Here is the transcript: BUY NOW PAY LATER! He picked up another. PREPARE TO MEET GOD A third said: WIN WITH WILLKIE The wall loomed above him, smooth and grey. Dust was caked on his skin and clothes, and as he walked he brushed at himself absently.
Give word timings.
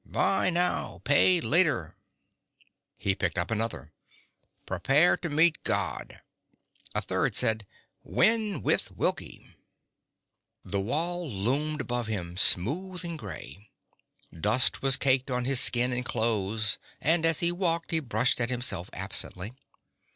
BUY 0.03 0.49
NOW 0.49 0.99
PAY 1.03 1.39
LATER! 1.41 1.95
He 2.97 3.13
picked 3.13 3.37
up 3.37 3.51
another. 3.51 3.91
PREPARE 4.65 5.17
TO 5.17 5.29
MEET 5.29 5.63
GOD 5.63 6.21
A 6.95 7.01
third 7.03 7.35
said: 7.35 7.67
WIN 8.01 8.63
WITH 8.63 8.89
WILLKIE 8.97 9.53
The 10.65 10.79
wall 10.81 11.31
loomed 11.31 11.81
above 11.81 12.07
him, 12.07 12.35
smooth 12.35 13.05
and 13.05 13.19
grey. 13.19 13.69
Dust 14.33 14.81
was 14.81 14.95
caked 14.97 15.29
on 15.29 15.45
his 15.45 15.59
skin 15.61 15.93
and 15.93 16.03
clothes, 16.03 16.79
and 16.99 17.23
as 17.23 17.41
he 17.41 17.51
walked 17.51 17.91
he 17.91 17.99
brushed 17.99 18.41
at 18.41 18.49
himself 18.49 18.89
absently. 18.93 19.53